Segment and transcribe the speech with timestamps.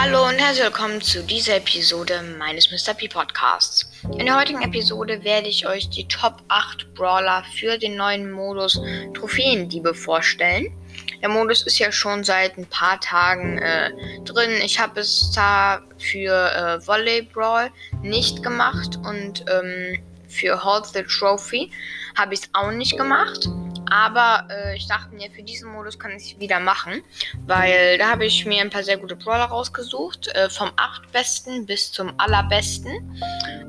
[0.00, 2.94] Hallo und herzlich willkommen zu dieser Episode meines Mr.
[2.94, 3.90] P Podcasts.
[4.16, 8.80] In der heutigen Episode werde ich euch die Top 8 Brawler für den neuen Modus
[9.14, 10.72] Trophäendiebe vorstellen.
[11.20, 13.90] Der Modus ist ja schon seit ein paar Tagen äh,
[14.24, 14.52] drin.
[14.62, 17.68] Ich habe es da für äh, Volley Brawl
[18.00, 21.72] nicht gemacht und ähm, für Hold the Trophy
[22.16, 23.48] habe ich es auch nicht gemacht.
[23.90, 27.02] Aber äh, ich dachte mir, für diesen Modus kann ich wieder machen.
[27.46, 30.28] Weil da habe ich mir ein paar sehr gute Brawler rausgesucht.
[30.28, 33.20] Äh, vom 8 besten bis zum allerbesten.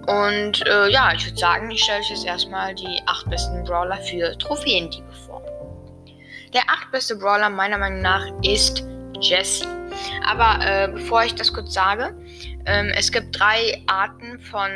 [0.07, 3.97] Und äh, ja, ich würde sagen, ich stelle euch jetzt erstmal die 8 besten Brawler
[3.97, 5.41] für Trophäendiebe vor.
[6.53, 8.83] Der 8 beste Brawler meiner Meinung nach ist
[9.19, 9.67] Jesse.
[10.25, 12.15] Aber äh, bevor ich das kurz sage,
[12.65, 14.69] ähm, es gibt drei Arten von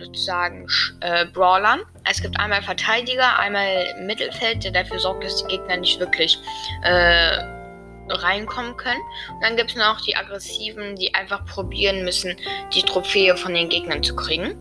[0.00, 0.66] sozusagen
[1.00, 1.80] äh, Brawlern.
[2.10, 6.38] Es gibt einmal Verteidiger, einmal Mittelfeld, der dafür sorgt, dass die Gegner nicht wirklich
[6.82, 7.38] äh,
[8.08, 9.00] reinkommen können.
[9.30, 12.36] Und dann gibt es noch die Aggressiven, die einfach probieren müssen,
[12.74, 14.56] die Trophäe von den Gegnern zu kriegen.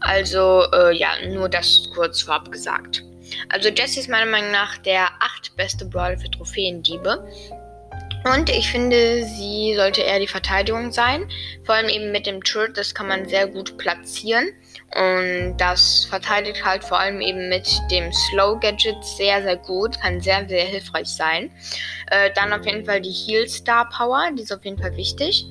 [0.00, 3.02] Also äh, ja, nur das kurz vorab gesagt.
[3.48, 7.24] Also Jesse ist meiner Meinung nach der acht beste Brawler für Trophäendiebe.
[8.24, 11.26] Und ich finde, sie sollte eher die Verteidigung sein.
[11.64, 14.48] Vor allem eben mit dem Turret, das kann man sehr gut platzieren.
[14.94, 19.98] Und das verteidigt halt vor allem eben mit dem Slow Gadget sehr, sehr gut.
[20.00, 21.50] Kann sehr, sehr hilfreich sein.
[22.10, 25.46] Äh, dann auf jeden Fall die Heal Star Power, die ist auf jeden Fall wichtig.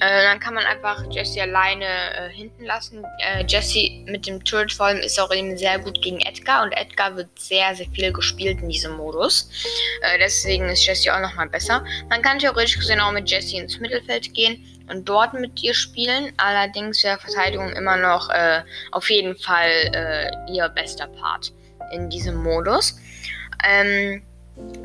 [0.00, 3.04] Äh, dann kann man einfach Jesse alleine äh, hinten lassen.
[3.18, 6.72] Äh, Jesse mit dem Turret vor allem ist auch eben sehr gut gegen Edgar und
[6.72, 9.50] Edgar wird sehr, sehr viel gespielt in diesem Modus.
[10.02, 11.84] Äh, deswegen ist Jesse auch nochmal besser.
[12.08, 16.32] Man kann theoretisch gesehen auch mit Jesse ins Mittelfeld gehen und dort mit ihr spielen.
[16.38, 18.62] Allerdings wäre Verteidigung immer noch äh,
[18.92, 21.52] auf jeden Fall ihr bester Part
[21.92, 22.98] in diesem Modus.
[23.62, 24.22] Ähm,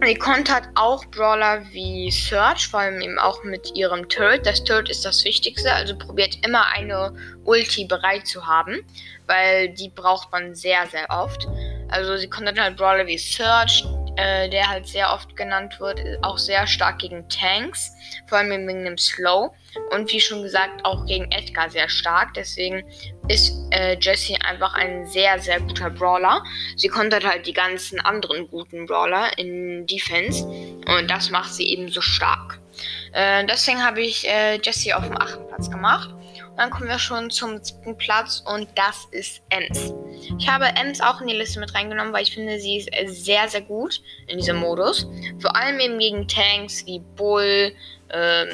[0.04, 4.46] Sie kontert auch Brawler wie Search, vor allem eben auch mit ihrem Turret.
[4.46, 8.82] Das Turret ist das Wichtigste, also probiert immer eine Ulti bereit zu haben,
[9.26, 11.48] weil die braucht man sehr, sehr oft.
[11.90, 13.84] Also sie kontert halt Brawler wie Search,
[14.18, 17.92] äh, der halt sehr oft genannt wird, auch sehr stark gegen Tanks,
[18.28, 19.52] vor allem wegen dem Slow.
[19.92, 22.34] Und wie schon gesagt, auch gegen Edgar sehr stark.
[22.34, 22.84] Deswegen
[23.28, 26.44] ist äh, Jessie einfach ein sehr, sehr guter Brawler.
[26.76, 30.46] Sie kontert halt die ganzen anderen guten Brawler in Defense.
[30.46, 32.60] Und das macht sie eben so stark.
[33.14, 36.14] Äh, deswegen habe ich äh, Jessie auf dem achten Platz gemacht.
[36.58, 39.94] Dann kommen wir schon zum siebten Platz und das ist Ems.
[40.40, 43.50] Ich habe Ems auch in die Liste mit reingenommen, weil ich finde, sie ist sehr,
[43.50, 45.08] sehr gut in diesem Modus.
[45.40, 47.74] Vor allem eben gegen Tanks wie Bull,
[48.12, 48.48] ähm,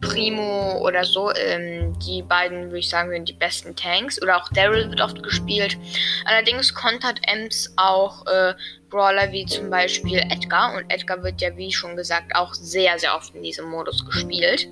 [0.00, 1.32] Primo oder so.
[1.34, 4.20] Ähm, die beiden, würde ich sagen, sind die besten Tanks.
[4.22, 5.76] Oder auch Daryl wird oft gespielt.
[6.24, 8.54] Allerdings kontert Ems auch äh,
[8.90, 10.74] Brawler wie zum Beispiel Edgar.
[10.74, 14.68] Und Edgar wird ja, wie schon gesagt, auch sehr, sehr oft in diesem Modus gespielt.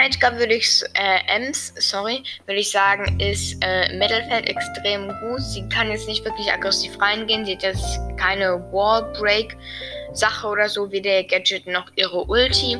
[0.00, 5.40] Edgar würde ich, äh, Ems, sorry, würde ich sagen, ist äh, Mittelfeld extrem gut.
[5.40, 7.44] Sie kann jetzt nicht wirklich aggressiv reingehen.
[7.44, 9.56] Sie hat jetzt keine Wallbreak.
[10.12, 12.76] Sache oder so, wie der Gadget noch ihre Ulti.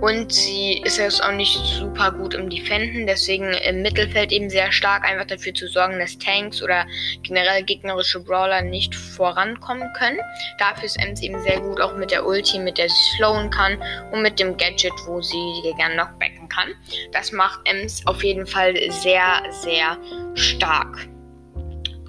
[0.00, 4.72] Und sie ist jetzt auch nicht super gut im Defenden, deswegen im Mittelfeld eben sehr
[4.72, 6.84] stark, einfach dafür zu sorgen, dass Tanks oder
[7.22, 10.18] generell gegnerische Brawler nicht vorankommen können.
[10.58, 13.80] Dafür ist Ems eben sehr gut, auch mit der Ulti, mit der sie slowen kann
[14.12, 16.74] und mit dem Gadget, wo sie die Gegner knockbacken kann.
[17.12, 19.96] Das macht Ems auf jeden Fall sehr, sehr
[20.34, 21.08] stark.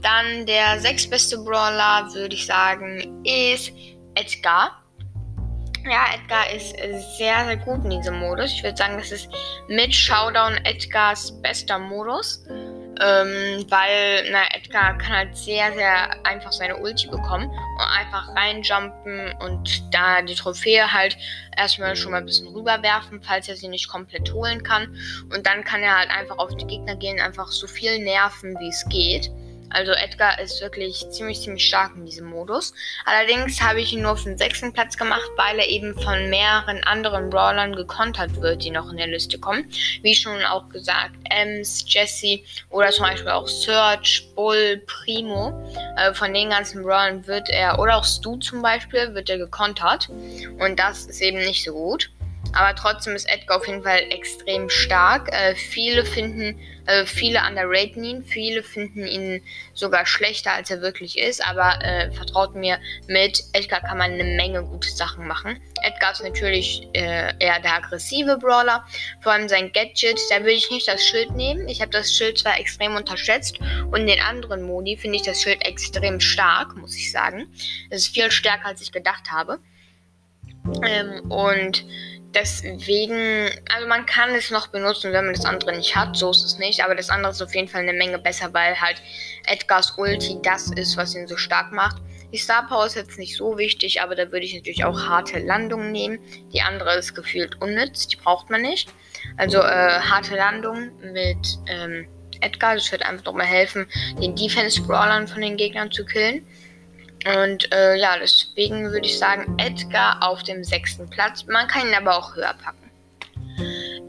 [0.02, 3.72] Dann der sechstbeste Brawler, würde ich sagen, ist
[4.16, 4.84] Edgar.
[5.86, 6.76] Ja, Edgar ist
[7.18, 8.52] sehr, sehr gut in diesem Modus.
[8.54, 9.30] Ich würde sagen, das ist
[9.68, 12.46] mit Showdown Edgars bester Modus.
[13.02, 19.34] Ähm, weil, na, Edgar kann halt sehr, sehr einfach seine Ulti bekommen und einfach reinjumpen
[19.40, 21.18] und da die Trophäe halt
[21.58, 24.96] erstmal schon mal ein bisschen rüberwerfen, falls er sie nicht komplett holen kann.
[25.34, 28.70] Und dann kann er halt einfach auf die Gegner gehen, einfach so viel nerven, wie
[28.70, 29.32] es geht.
[29.74, 32.74] Also Edgar ist wirklich ziemlich, ziemlich stark in diesem Modus.
[33.06, 36.84] Allerdings habe ich ihn nur auf den sechsten Platz gemacht, weil er eben von mehreren
[36.84, 39.70] anderen Brawlern gekontert wird, die noch in der Liste kommen.
[40.02, 42.40] Wie schon auch gesagt, Ems, Jesse
[42.70, 45.52] oder zum Beispiel auch Search, Bull, Primo.
[45.98, 50.10] Äh, von den ganzen Brawlern wird er, oder auch Stu zum Beispiel, wird er gekontert.
[50.10, 52.10] Und das ist eben nicht so gut.
[52.52, 55.32] Aber trotzdem ist Edgar auf jeden Fall extrem stark.
[55.32, 59.42] Äh, viele finden, äh, viele underraten ihn, viele finden ihn
[59.74, 61.44] sogar schlechter, als er wirklich ist.
[61.46, 65.60] Aber äh, vertraut mir, mit Edgar kann man eine Menge gute Sachen machen.
[65.82, 68.86] Edgar ist natürlich äh, eher der aggressive Brawler.
[69.22, 71.68] Vor allem sein Gadget, da würde ich nicht das Schild nehmen.
[71.68, 73.60] Ich habe das Schild zwar extrem unterschätzt
[73.92, 77.48] und in den anderen Modi finde ich das Schild extrem stark, muss ich sagen.
[77.90, 79.60] Es ist viel stärker, als ich gedacht habe.
[80.84, 81.86] Ähm, und
[82.34, 86.16] deswegen, also man kann es noch benutzen, wenn man das andere nicht hat.
[86.16, 86.84] So ist es nicht.
[86.84, 89.02] Aber das andere ist auf jeden Fall eine Menge besser, weil halt
[89.46, 91.98] Edgars Ulti das ist, was ihn so stark macht.
[92.32, 95.38] Die Star Power ist jetzt nicht so wichtig, aber da würde ich natürlich auch harte
[95.38, 96.20] Landungen nehmen.
[96.52, 98.90] Die andere ist gefühlt unnütz, die braucht man nicht.
[99.38, 102.08] Also äh, harte Landung mit ähm,
[102.42, 103.86] Edgar, das wird einfach nochmal helfen,
[104.20, 106.46] den Defense-Brawlern von den Gegnern zu killen.
[107.26, 111.46] Und äh, ja, deswegen würde ich sagen, Edgar auf dem sechsten Platz.
[111.46, 112.92] Man kann ihn aber auch höher packen.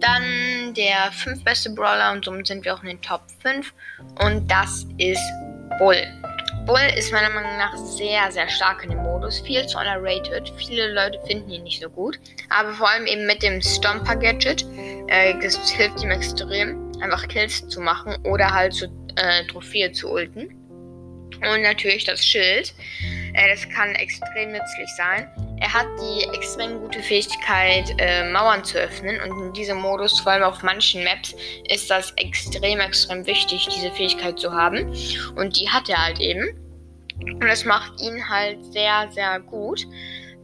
[0.00, 3.72] Dann der fünf beste Brawler und somit sind wir auch in den Top 5.
[4.20, 5.22] Und das ist
[5.78, 6.02] Bull.
[6.66, 9.40] Bull ist meiner Meinung nach sehr, sehr stark in dem Modus.
[9.40, 10.50] Viel zu underrated.
[10.56, 12.19] Viele Leute finden ihn nicht so gut.
[12.49, 14.64] Aber vor allem eben mit dem Stomper-Gadget.
[15.08, 18.87] Äh, das hilft ihm extrem, einfach Kills zu machen oder halt zu
[19.17, 20.63] äh, Trophäe zu ulten.
[21.52, 22.75] Und natürlich das Schild.
[23.35, 25.29] Äh, das kann extrem nützlich sein.
[25.61, 29.20] Er hat die extrem gute Fähigkeit, äh, Mauern zu öffnen.
[29.20, 31.35] Und in diesem Modus, vor allem auf manchen Maps,
[31.69, 34.94] ist das extrem, extrem wichtig, diese Fähigkeit zu haben.
[35.37, 36.61] Und die hat er halt eben.
[37.20, 39.87] Und das macht ihn halt sehr, sehr gut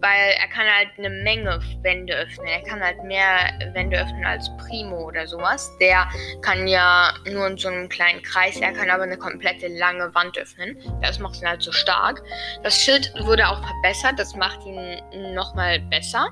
[0.00, 2.46] weil er kann halt eine Menge Wände öffnen.
[2.46, 5.70] Er kann halt mehr Wände öffnen als Primo oder sowas.
[5.80, 6.08] Der
[6.42, 10.38] kann ja nur in so einem kleinen Kreis, er kann aber eine komplette lange Wand
[10.38, 10.76] öffnen.
[11.02, 12.22] Das macht ihn halt so stark.
[12.62, 16.28] Das Schild wurde auch verbessert, das macht ihn nochmal besser.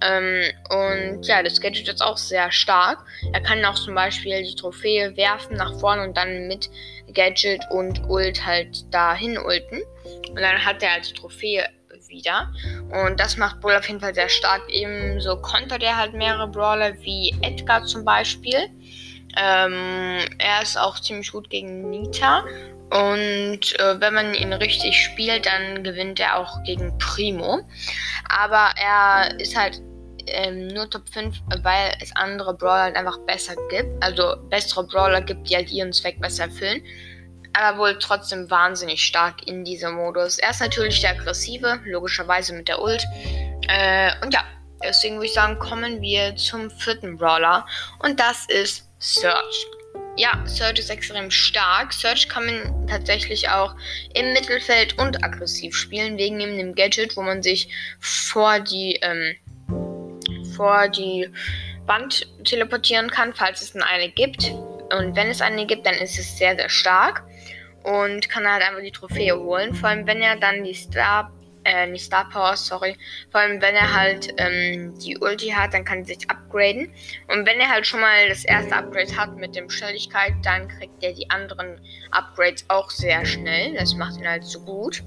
[0.00, 3.04] Ähm, und ja, das Gadget ist auch sehr stark.
[3.32, 6.70] Er kann auch zum Beispiel die Trophäe werfen nach vorne und dann mit
[7.12, 9.82] Gadget und Ult halt dahin ulten.
[10.30, 11.66] Und dann hat er die Trophäe
[12.08, 12.52] wieder.
[12.90, 14.62] Und das macht Bull auf jeden Fall sehr stark.
[14.68, 18.68] Ebenso kontert er halt mehrere Brawler wie Edgar zum Beispiel.
[19.36, 22.44] Ähm, er ist auch ziemlich gut gegen Nita.
[22.90, 27.60] Und äh, wenn man ihn richtig spielt, dann gewinnt er auch gegen Primo.
[28.28, 29.82] Aber er ist halt
[30.26, 34.02] ähm, nur Top 5, weil es andere Brawler halt einfach besser gibt.
[34.02, 36.82] Also bessere Brawler gibt, die halt ihren Zweck besser erfüllen
[37.58, 40.38] aber wohl trotzdem wahnsinnig stark in diesem Modus.
[40.38, 43.04] Er ist natürlich der aggressive, logischerweise mit der Ult.
[43.68, 44.44] Äh, und ja,
[44.82, 47.66] deswegen würde ich sagen, kommen wir zum vierten Brawler.
[47.98, 49.66] Und das ist Search.
[50.16, 51.92] Ja, Search ist extrem stark.
[51.92, 53.74] Search kann man tatsächlich auch
[54.14, 57.68] im Mittelfeld und aggressiv spielen, wegen dem Gadget, wo man sich
[57.98, 59.34] vor die, ähm,
[60.54, 61.28] vor die
[61.86, 64.52] Wand teleportieren kann, falls es eine gibt.
[64.96, 67.24] Und wenn es eine gibt, dann ist es sehr, sehr stark
[67.82, 69.74] und kann halt einfach die Trophäe holen.
[69.74, 71.32] Vor allem, wenn er dann die Star,
[71.64, 72.96] äh, die Star Power, sorry.
[73.30, 76.90] Vor allem, wenn er halt ähm, die Ulti hat, dann kann er sich upgraden.
[77.28, 81.02] Und wenn er halt schon mal das erste Upgrade hat mit dem Schnelligkeit, dann kriegt
[81.02, 81.80] er die anderen
[82.10, 83.74] Upgrades auch sehr schnell.
[83.74, 85.02] Das macht ihn halt so gut.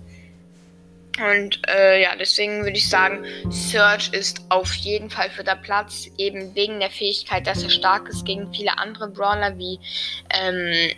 [1.19, 6.07] Und äh, ja, deswegen würde ich sagen, Search ist auf jeden Fall für der Platz,
[6.17, 9.79] eben wegen der Fähigkeit, dass er stark ist gegen viele andere Brawler wie
[10.33, 10.95] ähm,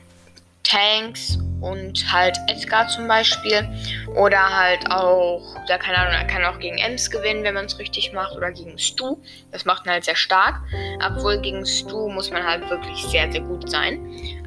[0.63, 3.67] Tanks und halt Edgar zum Beispiel.
[4.15, 7.79] Oder halt auch, ja, keine Ahnung, er kann auch gegen Ems gewinnen, wenn man es
[7.79, 8.35] richtig macht.
[8.35, 9.17] Oder gegen Stu.
[9.51, 10.61] Das macht ihn halt sehr stark.
[11.05, 13.99] Obwohl gegen Stu muss man halt wirklich sehr, sehr gut sein.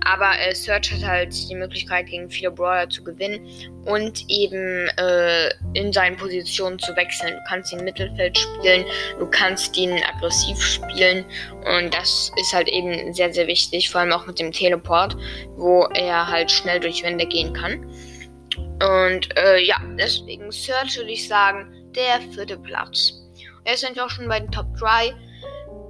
[0.07, 3.45] Aber äh, Search hat halt die Möglichkeit, gegen viele Brawler zu gewinnen
[3.87, 7.35] und eben äh, in seinen Positionen zu wechseln.
[7.35, 8.85] Du kannst ihn im Mittelfeld spielen,
[9.19, 11.25] du kannst ihn aggressiv spielen
[11.65, 15.17] und das ist halt eben sehr, sehr wichtig, vor allem auch mit dem Teleport,
[15.57, 17.89] wo er halt schnell durch Wände gehen kann.
[18.83, 23.15] Und äh, ja, deswegen Search würde ich sagen, der vierte Platz.
[23.65, 25.15] Jetzt sind wir auch schon bei den Top 3.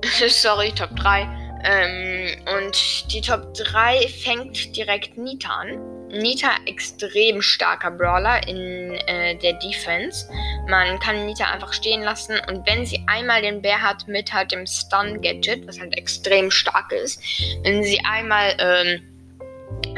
[0.29, 1.29] Sorry, Top 3.
[1.65, 6.09] Ähm, und die Top 3 fängt direkt Nita an.
[6.09, 10.29] Nita extrem starker Brawler in äh, der Defense.
[10.69, 14.53] Man kann Nita einfach stehen lassen und wenn sie einmal den Bär hat mit halt
[14.53, 17.21] dem Stun Gadget, was halt extrem stark ist,
[17.65, 19.16] wenn sie einmal ähm,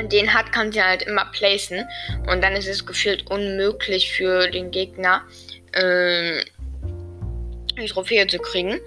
[0.07, 1.85] den hat, kann sie halt immer placen
[2.31, 5.23] und dann ist es gefühlt unmöglich für den Gegner
[5.75, 6.43] ähm,
[7.83, 8.81] die Trophäe zu kriegen.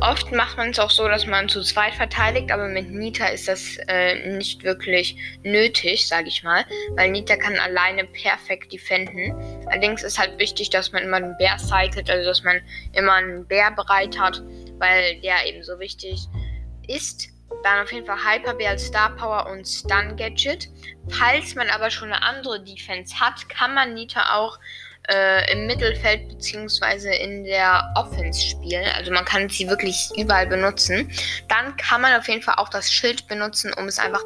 [0.00, 3.48] Oft macht man es auch so, dass man zu zweit verteidigt, aber mit Nita ist
[3.48, 6.64] das äh, nicht wirklich nötig, sage ich mal,
[6.96, 9.34] weil Nita kann alleine perfekt defenden.
[9.66, 12.60] Allerdings ist halt wichtig, dass man immer einen Bär cycelt, also dass man
[12.92, 14.42] immer einen Bär bereit hat,
[14.78, 16.20] weil der eben so wichtig
[16.86, 17.35] ist.
[17.66, 20.68] Dann auf jeden Fall Hyper Bär Star Power und Stun Gadget.
[21.08, 24.60] Falls man aber schon eine andere Defense hat, kann man Nita auch
[25.08, 27.16] äh, im Mittelfeld bzw.
[27.22, 28.86] in der Offense spielen.
[28.96, 31.10] Also man kann sie wirklich überall benutzen.
[31.48, 34.22] Dann kann man auf jeden Fall auch das Schild benutzen, um es einfach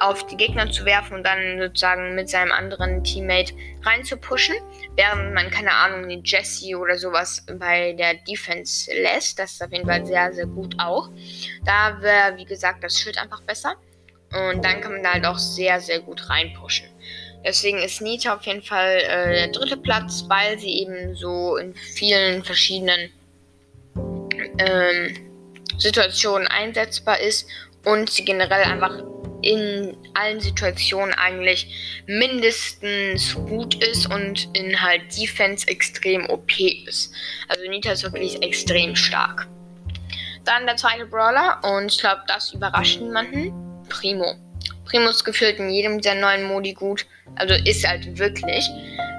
[0.00, 4.56] auf die Gegner zu werfen und dann sozusagen mit seinem anderen Teammate rein zu pushen.
[4.96, 9.38] Während man, keine Ahnung, den Jesse oder sowas bei der Defense lässt.
[9.38, 11.10] Das ist auf jeden Fall sehr, sehr gut auch.
[11.64, 13.76] Da wäre, wie gesagt, das Schild einfach besser.
[14.32, 16.88] Und dann kann man da halt auch sehr, sehr gut reinpushen.
[17.44, 21.74] Deswegen ist Nita auf jeden Fall äh, der dritte Platz, weil sie eben so in
[21.74, 23.10] vielen verschiedenen
[24.58, 25.16] ähm,
[25.78, 27.46] Situationen einsetzbar ist
[27.84, 29.02] und sie generell einfach
[29.42, 37.12] in allen Situationen eigentlich mindestens gut ist und in halt Defense extrem OP ist.
[37.48, 39.46] Also Nita ist wirklich extrem stark.
[40.44, 43.52] Dann der zweite Brawler und ich glaube, das überrascht niemanden.
[43.88, 44.34] Primo.
[44.84, 47.06] Primo ist gefühlt in jedem der neuen Modi gut.
[47.36, 48.68] Also ist halt wirklich.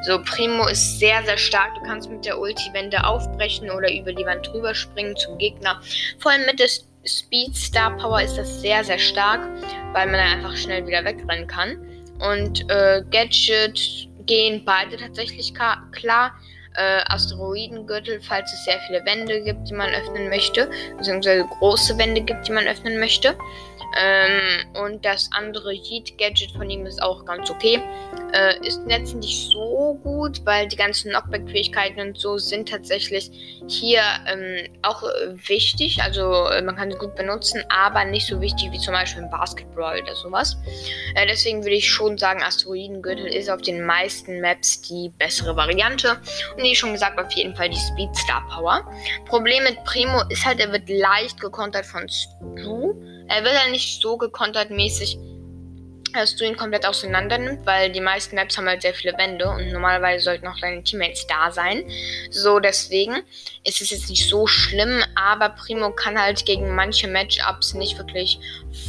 [0.03, 1.74] So, Primo ist sehr, sehr stark.
[1.75, 5.81] Du kannst mit der Ulti-Wände aufbrechen oder über die Wand drüber springen zum Gegner.
[6.19, 6.67] Vor allem mit der
[7.07, 9.41] Speed Star Power ist das sehr, sehr stark,
[9.93, 11.77] weil man dann einfach schnell wieder wegrennen kann.
[12.19, 16.34] Und äh, Gadget gehen beide tatsächlich klar.
[16.77, 22.19] Äh, Asteroidengürtel, falls es sehr viele Wände gibt, die man öffnen möchte, beziehungsweise große Wände
[22.19, 23.38] gibt, die man öffnen möchte.
[23.96, 27.82] Ähm, und das andere Heat-Gadget von ihm ist auch ganz okay.
[28.34, 33.32] Äh, ist jetzt nicht so gut, weil die ganzen Knockback-Fähigkeiten und so sind tatsächlich
[33.68, 35.04] hier ähm, auch
[35.48, 36.02] wichtig.
[36.02, 39.30] Also äh, man kann sie gut benutzen, aber nicht so wichtig wie zum Beispiel im
[39.30, 40.58] Basketball oder sowas.
[41.16, 46.18] Äh, deswegen würde ich schon sagen, Asteroidengürtel ist auf den meisten Maps die bessere Variante.
[46.58, 48.86] Und wie schon gesagt, auf jeden Fall die Speedstar Power.
[49.25, 52.94] Problem mit Primo ist halt, er wird leicht gekontert von Stu.
[53.27, 55.17] Er wird halt nicht so gekontert mäßig,
[56.13, 59.48] dass du ihn komplett auseinander nimmst, weil die meisten Maps haben halt sehr viele Wände
[59.50, 61.84] und normalerweise sollten auch deine Teammates da sein.
[62.29, 63.17] So, deswegen
[63.63, 68.39] ist es jetzt nicht so schlimm, aber Primo kann halt gegen manche Matchups nicht wirklich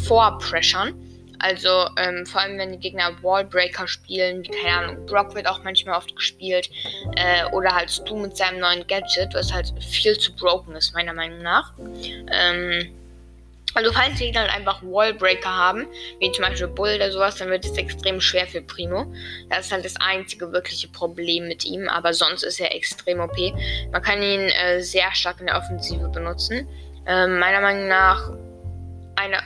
[0.07, 0.95] vorpressern.
[1.39, 5.63] Also ähm, vor allem, wenn die Gegner Wallbreaker spielen, wie keine Ahnung, Brock wird auch
[5.63, 6.71] manchmal oft gespielt.
[7.17, 11.13] Äh, oder halt Stu mit seinem neuen Gadget, was halt viel zu broken ist, meiner
[11.13, 11.75] Meinung nach.
[12.33, 12.91] Ähm,
[13.77, 15.87] also falls die dann einfach Wallbreaker haben,
[16.19, 19.13] wie zum Beispiel Bull oder sowas, dann wird es extrem schwer für Primo.
[19.51, 23.37] Das ist halt das einzige wirkliche Problem mit ihm, aber sonst ist er extrem OP.
[23.93, 26.67] Man kann ihn äh, sehr stark in der Offensive benutzen.
[27.07, 28.31] Äh, meiner Meinung nach
[29.17, 29.43] eine,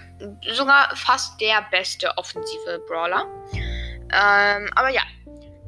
[0.53, 3.27] sogar fast der beste offensive Brawler.
[3.53, 5.03] Ähm, aber ja,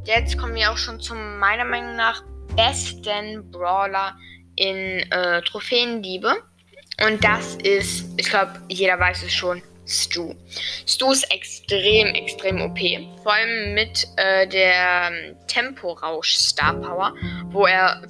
[0.05, 2.23] jetzt kommen wir auch schon zum meiner Meinung nach
[2.55, 4.17] besten Brawler
[4.55, 6.45] in äh, Trophäendiebe.
[7.07, 10.35] Und das ist, ich glaube, jeder weiß es schon, Stu.
[10.87, 12.79] Stu ist extrem, extrem OP.
[13.23, 17.15] Vor allem mit äh, der ähm, Temporausch Star Power,
[17.47, 18.01] wo er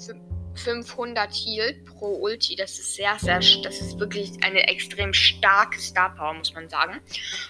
[0.54, 2.56] 500 Heal pro Ulti.
[2.56, 7.00] Das ist sehr, sehr, das ist wirklich eine extrem starke Star Power, muss man sagen.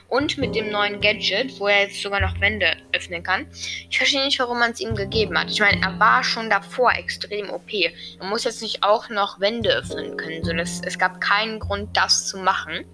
[0.09, 3.47] Und mit dem neuen Gadget, wo er jetzt sogar noch Wände öffnen kann.
[3.91, 5.51] Ich verstehe nicht, warum man es ihm gegeben hat.
[5.51, 7.71] Ich meine, er war schon davor extrem OP.
[8.19, 10.45] Man muss jetzt nicht auch noch Wände öffnen können.
[10.45, 12.85] So, das, es gab keinen Grund, das zu machen.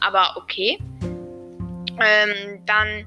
[0.00, 0.78] Aber okay.
[2.02, 3.06] Ähm, dann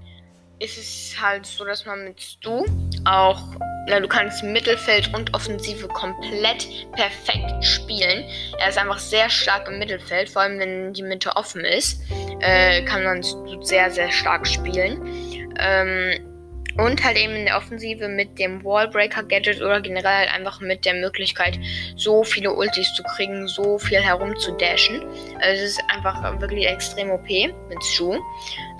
[0.59, 2.65] ist es halt so, dass man mit Stu
[3.05, 3.41] auch,
[3.87, 8.25] na, du kannst Mittelfeld und Offensive komplett perfekt spielen.
[8.59, 12.01] Er ist einfach sehr stark im Mittelfeld, vor allem wenn die Mitte offen ist,
[12.39, 15.53] äh, kann man Stu sehr, sehr stark spielen.
[15.59, 16.32] Ähm,
[16.77, 20.95] und halt eben in der Offensive mit dem Wallbreaker-Gadget oder generell halt einfach mit der
[20.95, 21.59] Möglichkeit,
[21.95, 25.01] so viele Ultis zu kriegen, so viel herumzudashen.
[25.39, 28.19] Also es ist einfach wirklich extrem OP mit Stu.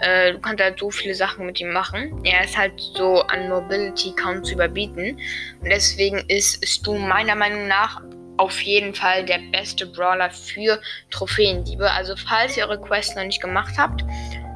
[0.02, 2.22] Äh, du kannst halt so viele Sachen mit ihm machen.
[2.24, 5.20] Er ist halt so an Mobility kaum zu überbieten.
[5.62, 8.02] Und deswegen ist Stu meiner Meinung nach
[8.38, 10.82] auf jeden Fall der beste Brawler für
[11.12, 11.90] Trophäendiebe.
[11.92, 14.04] Also falls ihr eure Quest noch nicht gemacht habt,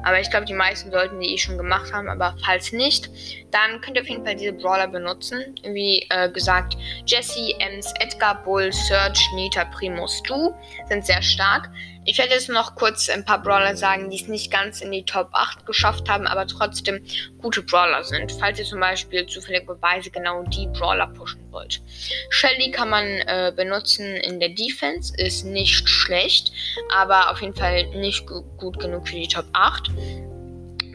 [0.04, 2.08] aber ich glaube, die meisten sollten die eh schon gemacht haben.
[2.08, 3.10] Aber falls nicht,
[3.50, 5.54] dann könnt ihr auf jeden Fall diese Brawler benutzen.
[5.62, 6.76] Wie äh, gesagt,
[7.06, 10.52] Jesse, Ems, Edgar, Bull, Surge, Nita, Primo, Stu
[10.88, 11.70] sind sehr stark.
[12.10, 15.04] Ich werde jetzt noch kurz ein paar Brawler sagen, die es nicht ganz in die
[15.04, 17.04] Top 8 geschafft haben, aber trotzdem
[17.36, 18.32] gute Brawler sind.
[18.32, 21.82] Falls ihr zum Beispiel zufälligerweise genau die Brawler pushen wollt.
[22.30, 26.50] Shelly kann man äh, benutzen in der Defense, ist nicht schlecht,
[26.90, 29.90] aber auf jeden Fall nicht gut genug für die Top 8.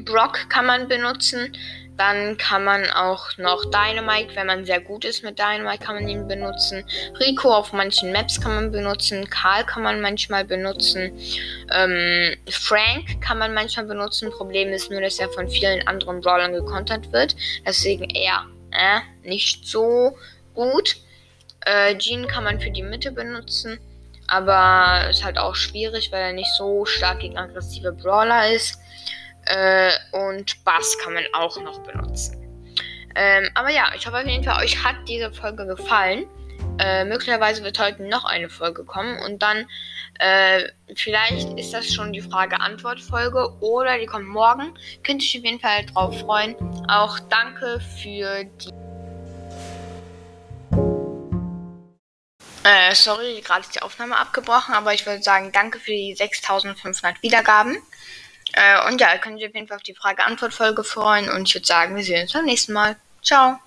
[0.05, 1.55] Brock kann man benutzen,
[1.97, 6.07] dann kann man auch noch Dynamite, wenn man sehr gut ist mit Dynamite, kann man
[6.07, 6.83] ihn benutzen.
[7.19, 9.29] Rico auf manchen Maps kann man benutzen.
[9.29, 11.17] Karl kann man manchmal benutzen.
[11.71, 14.31] Ähm, Frank kann man manchmal benutzen.
[14.31, 17.35] Problem ist nur, dass er von vielen anderen Brawlern gekontert wird.
[17.65, 20.17] Deswegen eher äh, nicht so
[20.55, 20.97] gut.
[21.65, 23.79] Äh, Jean kann man für die Mitte benutzen,
[24.27, 28.79] aber ist halt auch schwierig, weil er nicht so stark gegen aggressive Brawler ist.
[29.45, 32.39] Äh, und Bass kann man auch noch benutzen.
[33.15, 36.25] Ähm, aber ja, ich hoffe auf jeden Fall, euch hat diese Folge gefallen.
[36.79, 39.67] Äh, möglicherweise wird heute noch eine Folge kommen und dann
[40.19, 40.63] äh,
[40.95, 44.73] vielleicht ist das schon die Frage-Antwort-Folge oder die kommt morgen.
[45.03, 46.55] Könnt ihr euch auf jeden Fall drauf freuen.
[46.89, 48.69] Auch danke für die.
[52.63, 57.21] Äh, sorry, gerade ist die Aufnahme abgebrochen, aber ich würde sagen, danke für die 6500
[57.21, 57.77] Wiedergaben.
[58.53, 61.65] Äh, und ja, könnt ihr auf jeden Fall auf die Frage-Antwort-Folge freuen und ich würde
[61.65, 62.95] sagen, wir sehen uns beim nächsten Mal.
[63.23, 63.59] Ciao.